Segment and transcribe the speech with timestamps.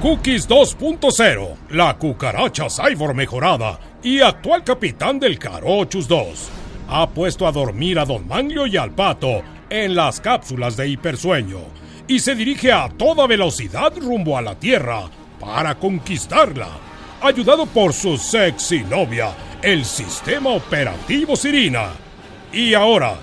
[0.00, 6.50] Cookies 2.0, la cucaracha cyborg mejorada y actual capitán del Carochus 2,
[6.88, 11.58] ha puesto a dormir a Don Manglio y al pato en las cápsulas de hipersueño
[12.06, 15.10] y se dirige a toda velocidad rumbo a la Tierra
[15.40, 16.68] para conquistarla,
[17.20, 21.88] ayudado por su sexy novia, el sistema operativo Sirina.
[22.52, 23.16] Y ahora,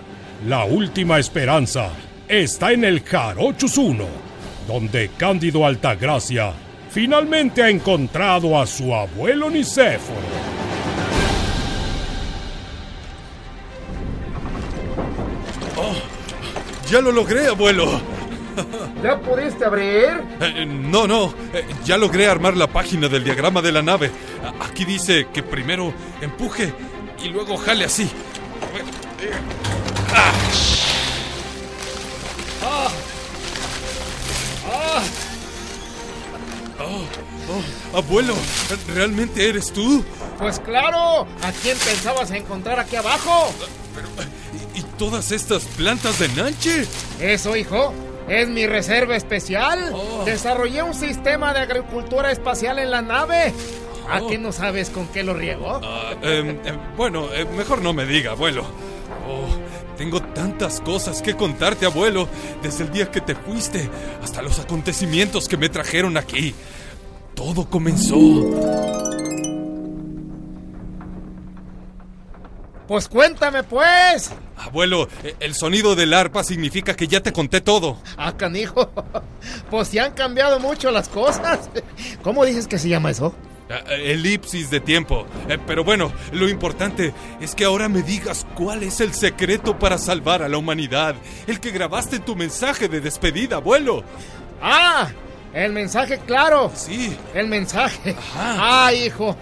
[0.45, 1.91] la última esperanza
[2.27, 4.05] está en el Jarochus 1,
[4.67, 6.64] donde Cándido Altagracia
[6.95, 10.17] finalmente ha encontrado a su abuelo Nicéforo.
[15.75, 15.93] Oh,
[16.89, 17.99] ya lo logré, abuelo.
[19.03, 20.23] ¿Ya pudiste abrir?
[20.39, 21.33] Eh, no, no.
[21.53, 24.09] Eh, ya logré armar la página del diagrama de la nave.
[24.61, 26.73] Aquí dice que primero empuje
[27.21, 28.09] y luego jale así.
[30.13, 30.31] Ah.
[30.31, 30.74] Ah.
[37.95, 38.33] Abuelo,
[38.93, 40.03] ¿realmente eres tú?
[40.37, 43.53] Pues claro, ¿a quién pensabas encontrar aquí abajo?
[43.93, 44.07] Pero,
[44.73, 46.85] ¿y, todas estas plantas de Nanche?
[47.19, 47.93] Eso, hijo,
[48.27, 49.91] es mi reserva especial.
[49.93, 50.23] Oh.
[50.25, 53.53] Desarrollé un sistema de agricultura espacial en la nave.
[54.09, 54.27] ¿A oh.
[54.27, 55.79] qué no sabes con qué lo riego?
[55.83, 58.63] Ah, em, em, bueno, eh, mejor no me diga, abuelo.
[59.27, 59.47] Oh,
[59.97, 62.27] tengo tantas cosas que contarte, abuelo,
[62.61, 63.89] desde el día que te fuiste
[64.21, 66.53] hasta los acontecimientos que me trajeron aquí.
[67.35, 68.15] Todo comenzó.
[72.87, 74.31] Pues cuéntame, pues.
[74.57, 77.97] Abuelo, el sonido del arpa significa que ya te conté todo.
[78.17, 78.91] Ah, canijo.
[79.69, 81.69] Pues se han cambiado mucho las cosas.
[82.23, 83.35] ¿Cómo dices que se llama eso?
[83.69, 85.25] Eh, eh, elipsis de tiempo.
[85.49, 89.97] Eh, pero bueno, lo importante es que ahora me digas cuál es el secreto para
[89.97, 91.15] salvar a la humanidad.
[91.47, 94.03] El que grabaste en tu mensaje de despedida, abuelo.
[94.61, 95.09] Ah,
[95.55, 96.69] el mensaje claro.
[96.75, 97.17] Sí.
[97.33, 98.13] El mensaje.
[98.37, 99.35] Ah, hijo.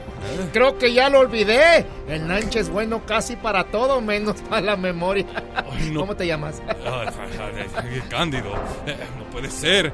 [0.54, 1.86] Creo que ya lo olvidé.
[2.08, 5.26] El Nanche es bueno casi para todo, menos para la memoria.
[5.96, 6.62] ¿Cómo te llamas?
[8.10, 8.52] Cándido.
[9.18, 9.92] No puede ser.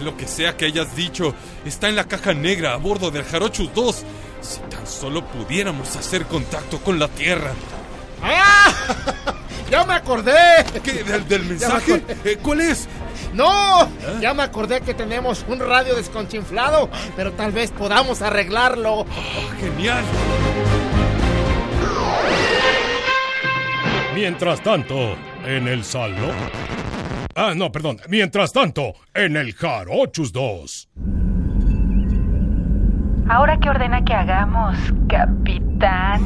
[0.00, 1.34] Lo que sea que hayas dicho
[1.66, 4.04] está en la caja negra a bordo del Jarochus 2.
[4.40, 7.52] Si tan solo pudiéramos hacer contacto con la Tierra.
[8.22, 8.72] ¡Ah!
[9.70, 10.64] ¡Ya me acordé!
[10.82, 11.04] ¿Qué?
[11.04, 12.02] ¿Del, mensaje?
[12.24, 12.88] Eh, ¿Cuál es?
[13.32, 13.82] ¡No!
[13.84, 14.18] ¿Eh?
[14.20, 19.00] Ya me acordé que tenemos un radio desconchinflado, pero tal vez podamos arreglarlo.
[19.00, 19.06] Oh,
[19.60, 20.04] ¡Genial!
[24.14, 25.16] Mientras tanto,
[25.46, 26.34] en el salón.
[27.34, 27.98] Ah, no, perdón.
[28.08, 30.88] Mientras tanto, en el Jarochus 2.
[33.30, 34.76] ¿Ahora qué ordena que hagamos,
[35.08, 36.22] capitán?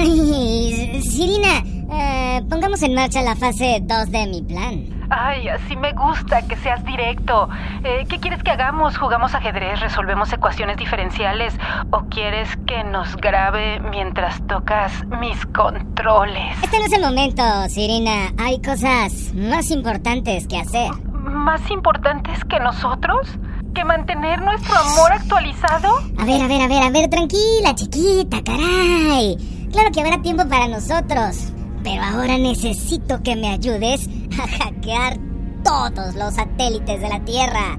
[0.00, 1.62] Ay, Sirina,
[1.92, 4.95] eh, pongamos en marcha la fase 2 de mi plan.
[5.10, 7.48] Ay, así me gusta que seas directo.
[7.84, 8.98] Eh, ¿Qué quieres que hagamos?
[8.98, 9.80] ¿Jugamos ajedrez?
[9.80, 11.54] ¿Resolvemos ecuaciones diferenciales?
[11.90, 16.56] ¿O quieres que nos grabe mientras tocas mis controles?
[16.62, 18.32] Este no es el momento, Sirina.
[18.38, 20.90] Hay cosas más importantes que hacer.
[21.12, 23.28] ¿Más importantes que nosotros?
[23.74, 25.98] ¿Que mantener nuestro amor actualizado?
[26.18, 29.36] A ver, a ver, a ver, a ver, tranquila, chiquita, caray.
[29.70, 31.52] Claro que habrá tiempo para nosotros.
[31.84, 34.08] Pero ahora necesito que me ayudes
[34.42, 35.18] a hackear
[35.64, 37.78] todos los satélites de la Tierra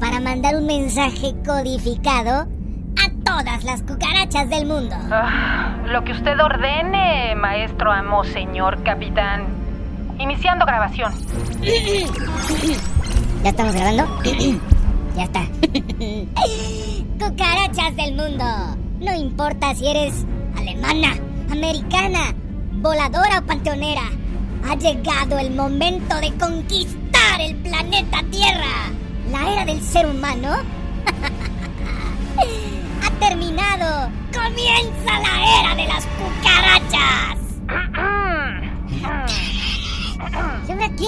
[0.00, 2.46] para mandar un mensaje codificado
[2.98, 4.96] a todas las cucarachas del mundo.
[5.10, 9.46] Ah, lo que usted ordene, maestro amo, señor capitán.
[10.18, 11.12] Iniciando grabación.
[13.42, 14.06] ¿Ya estamos grabando?
[15.16, 15.42] ya está.
[17.18, 18.44] cucarachas del mundo.
[19.00, 20.26] No importa si eres
[20.56, 21.14] alemana,
[21.50, 22.34] americana,
[22.72, 24.04] voladora o panteonera,
[24.72, 28.88] ha llegado el momento de conquistar el planeta Tierra.
[29.30, 30.48] La era del ser humano
[33.02, 34.08] ha terminado.
[34.32, 37.36] Comienza la era de las cucarachas.
[40.66, 41.04] ¿Y ahora qué?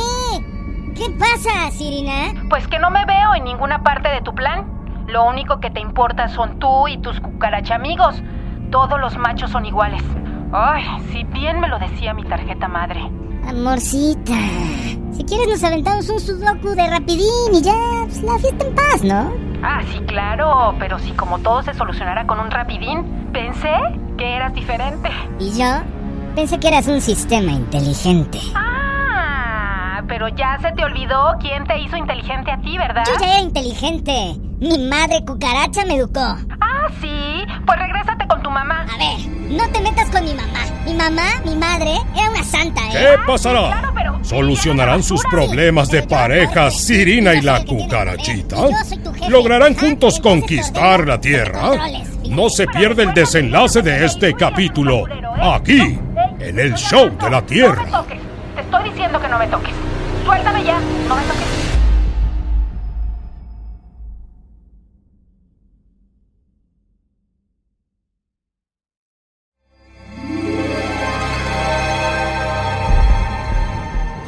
[0.94, 2.34] ¿Qué pasa, Sirina?
[2.50, 4.66] Pues que no me veo en ninguna parte de tu plan.
[5.06, 8.22] Lo único que te importa son tú y tus cucaracha amigos.
[8.70, 10.02] Todos los machos son iguales.
[10.52, 13.23] Ay, si bien me lo decía mi tarjeta madre.
[13.48, 14.38] Amorcita,
[15.12, 17.74] si quieres nos aventamos un sudoku de rapidín y ya,
[18.04, 19.32] pues la fiesta en paz, ¿no?
[19.62, 23.72] Ah, sí, claro, pero si como todo se solucionara con un rapidín, pensé
[24.18, 25.08] que eras diferente.
[25.38, 25.82] ¿Y yo?
[26.34, 28.40] Pensé que eras un sistema inteligente.
[28.54, 33.04] Ah, pero ya se te olvidó quién te hizo inteligente a ti, ¿verdad?
[33.06, 34.36] Yo ya era inteligente.
[34.60, 36.36] Mi madre cucaracha me educó.
[36.60, 37.44] Ah, sí.
[37.66, 38.86] Pues regrésate con tu mamá.
[38.92, 40.60] A ver, no te metas con mi mamá.
[40.84, 42.92] Mi mamá, mi madre, era una santa, ¿eh?
[42.92, 43.66] ¿Qué pasará?
[43.68, 48.56] claro, pero ¿Solucionarán sus problemas de pareja Sirina y la cucarachita?
[49.28, 51.70] ¿Lograrán juntos conquistar la Tierra?
[52.28, 55.04] No se pierde el desenlace de este capítulo,
[55.42, 55.98] aquí,
[56.40, 57.76] en el show de la Tierra.
[57.76, 58.18] No me toques.
[58.54, 59.74] Te estoy diciendo que no me toques.
[60.24, 60.78] Suéltame ya.
[61.08, 61.53] No me toques.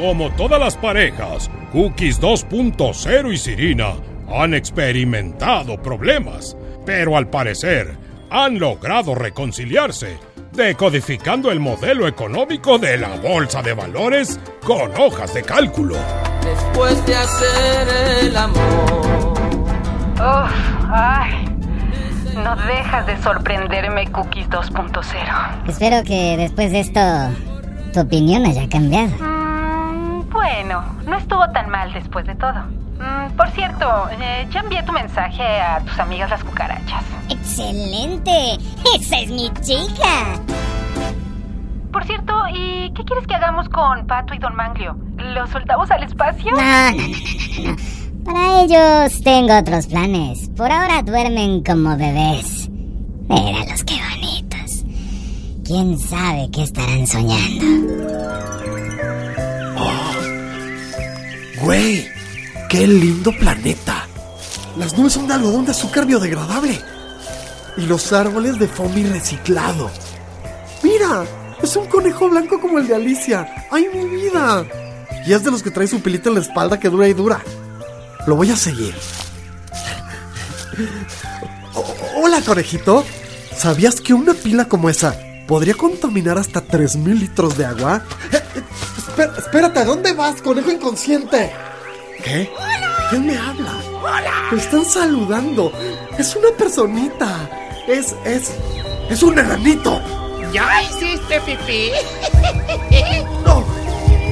[0.06, 3.94] Como todas las parejas, Cookies 2.0 y Sirina
[4.32, 6.56] han experimentado problemas,
[6.86, 7.96] pero al parecer
[8.30, 10.16] han logrado reconciliarse,
[10.52, 15.96] decodificando el modelo económico de la bolsa de valores con hojas de cálculo.
[16.44, 17.88] Después de hacer
[18.20, 19.34] el amor.
[20.12, 20.52] Uf,
[20.88, 21.46] ay.
[22.32, 25.68] No dejas de sorprenderme, Cookies 2.0.
[25.68, 27.00] Espero que después de esto
[27.92, 29.35] tu opinión haya cambiado.
[30.46, 32.54] Bueno, no estuvo tan mal después de todo.
[33.00, 37.02] Mm, por cierto, eh, ya envié tu mensaje a tus amigas las cucarachas.
[37.28, 38.56] ¡Excelente!
[38.96, 40.40] ¡Esa es mi chica!
[41.92, 44.96] Por cierto, ¿y qué quieres que hagamos con Pato y Don Manglio?
[45.16, 46.52] ¿Los soltamos al espacio?
[46.52, 47.76] No, no, no, no, no, no.
[48.24, 50.48] Para ellos tengo otros planes.
[50.56, 52.68] Por ahora duermen como bebés.
[53.28, 54.84] Míralos qué bonitos.
[55.64, 58.06] ¿Quién sabe qué estarán soñando?
[61.60, 62.08] Güey,
[62.68, 64.06] qué lindo planeta.
[64.76, 66.80] Las nubes son de algodón de azúcar biodegradable.
[67.76, 69.90] Y los árboles de foamy reciclado.
[70.82, 71.24] Mira,
[71.62, 73.66] es un conejo blanco como el de Alicia.
[73.70, 74.66] ¡Ay, mi vida!
[75.26, 77.40] Y es de los que trae su pilita en la espalda que dura y dura.
[78.26, 78.94] Lo voy a seguir.
[82.22, 83.04] Hola, conejito.
[83.56, 85.16] ¿Sabías que una pila como esa
[85.48, 88.02] podría contaminar hasta 3.000 litros de agua?
[89.16, 91.50] Espé- espérate, ¿a dónde vas, conejo inconsciente?
[92.22, 92.50] ¿Qué?
[93.10, 93.72] ¿Quién me habla?
[94.02, 94.48] ¡Hola!
[94.52, 95.72] Me están saludando.
[96.18, 97.48] Es una personita.
[97.88, 98.50] Es, es,
[99.08, 100.00] es un enanito.
[100.52, 101.92] ¿Ya hiciste pipí?
[103.44, 103.64] No,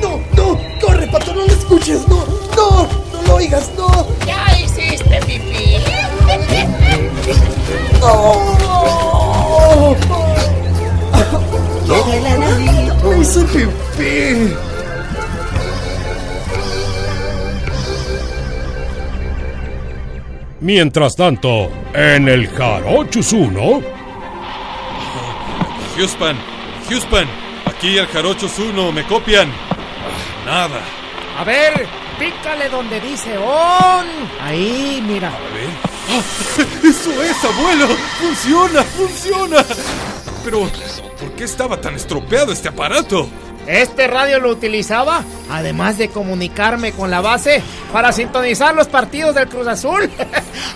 [0.02, 0.60] no, no.
[0.80, 2.06] Corre, pato, no lo escuches.
[2.08, 2.24] No,
[2.56, 4.06] no, no lo oigas, no.
[4.26, 5.76] ¿Ya hiciste pipí?
[8.00, 8.54] No.
[13.02, 14.54] No hice pipí.
[20.64, 23.82] Mientras tanto, en el Jarochus 1,
[25.94, 26.36] Houston,
[26.88, 27.28] Houston,
[27.66, 29.52] aquí el Jarochos 1, ¿me copian?
[30.46, 30.80] Nada.
[31.38, 31.86] A ver,
[32.18, 34.06] pícale donde dice on.
[34.40, 35.28] Ahí, mira.
[35.28, 35.68] A ver.
[36.08, 36.22] ¡Ah!
[36.88, 37.86] ¡Eso es, abuelo!
[38.18, 38.82] ¡Funciona!
[38.84, 39.64] ¡Funciona!
[40.44, 40.60] Pero,
[41.20, 43.28] ¿por qué estaba tan estropeado este aparato?
[43.66, 47.62] Este radio lo utilizaba, además de comunicarme con la base,
[47.92, 50.10] para sintonizar los partidos del Cruz Azul.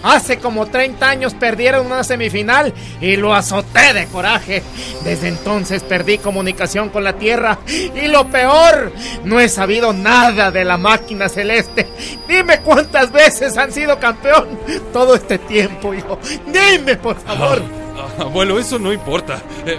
[0.03, 4.63] Hace como 30 años perdieron una semifinal y lo azoté de coraje.
[5.05, 7.59] Desde entonces perdí comunicación con la Tierra.
[7.69, 8.93] Y lo peor,
[9.25, 11.89] no he sabido nada de la máquina celeste.
[12.29, 14.49] Dime cuántas veces han sido campeón
[14.93, 16.19] todo este tiempo, hijo.
[16.47, 17.63] Dime, por favor.
[17.97, 19.43] Ah, abuelo, eso no importa.
[19.67, 19.79] eh,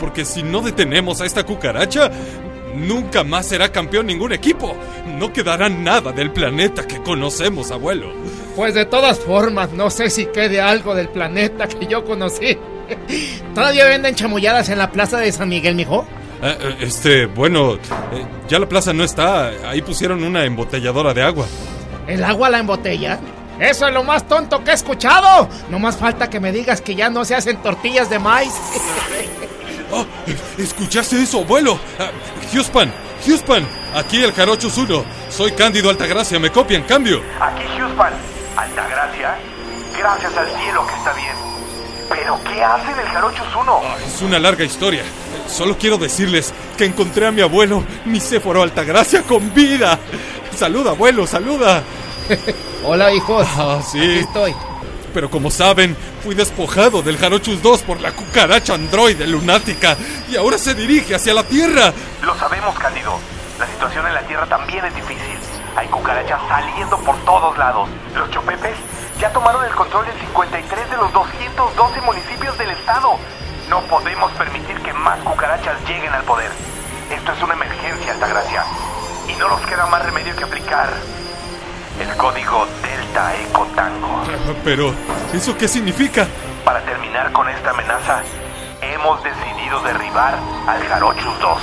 [0.00, 2.10] porque si no detenemos a esta cucaracha,
[2.74, 4.74] nunca más será campeón ningún equipo.
[5.18, 8.12] No quedará nada del planeta que conocemos, abuelo.
[8.58, 12.58] Pues de todas formas, no sé si quede algo del planeta que yo conocí.
[13.54, 16.04] ¿Todavía venden chamulladas en la plaza de San Miguel, mijo?
[16.42, 17.78] Eh, eh, este, bueno, eh,
[18.48, 19.50] ya la plaza no está.
[19.64, 21.46] Ahí pusieron una embotelladora de agua.
[22.08, 23.20] ¿El agua la embotella?
[23.60, 25.48] Eso es lo más tonto que he escuchado.
[25.70, 28.54] No más falta que me digas que ya no se hacen tortillas de maíz.
[29.90, 30.04] Oh,
[30.58, 31.78] ¿Escuchaste eso, abuelo?
[31.98, 32.10] Ah,
[32.52, 32.92] Houston,
[33.26, 35.02] Houston, aquí el Jarochos 1.
[35.30, 37.22] Soy Cándido Altagracia, me copian, cambio.
[37.40, 38.12] Aquí Houston,
[38.58, 39.38] Altagracia,
[39.96, 41.36] gracias al cielo que está bien.
[42.08, 43.80] Pero ¿qué hace en el Jarochos 1?
[43.84, 45.04] Ah, es una larga historia.
[45.46, 49.96] Solo quiero decirles que encontré a mi abuelo, Nicéforo Altagracia, con vida.
[50.56, 51.84] Saluda, abuelo, saluda.
[52.84, 53.46] Hola, hijos.
[53.56, 54.00] Ah, sí.
[54.00, 54.54] Aquí estoy.
[55.14, 59.96] Pero como saben, fui despojado del Jarochus 2 por la cucaracha androide lunática
[60.28, 61.92] y ahora se dirige hacia la Tierra.
[62.22, 63.20] Lo sabemos, Cándido.
[63.60, 65.37] La situación en la Tierra también es difícil.
[65.78, 67.88] Hay cucarachas saliendo por todos lados.
[68.16, 68.76] Los chopepes
[69.20, 73.16] ya tomaron el control de 53 de los 212 municipios del estado.
[73.70, 76.50] No podemos permitir que más cucarachas lleguen al poder.
[77.12, 78.64] Esto es una emergencia, Altagracia.
[79.28, 80.88] Y no nos queda más remedio que aplicar
[82.00, 84.22] el código Delta Eco Tango.
[84.64, 84.92] Pero,
[85.32, 86.26] ¿eso qué significa?
[86.64, 88.22] Para terminar con esta amenaza,
[88.80, 91.62] hemos decidido derribar al Jarochus 2.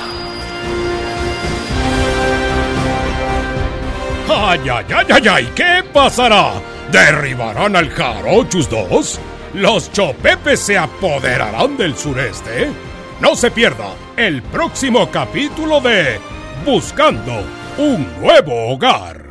[4.28, 5.52] ¡Ay, ay, ay, ay, ay!
[5.56, 6.54] ¿Qué pasará?
[6.92, 9.20] ¿Derribarán al Jarochus 2?
[9.54, 12.72] ¿Los Chopepes se apoderarán del sureste?
[13.22, 16.20] No se pierda el próximo capítulo de
[16.66, 17.44] Buscando
[17.78, 19.22] un nuevo hogar.